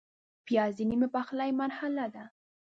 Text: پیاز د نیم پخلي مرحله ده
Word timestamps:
پیاز 0.45 0.71
د 0.77 0.81
نیم 0.89 1.01
پخلي 1.15 1.51
مرحله 1.59 2.05
ده 2.13 2.23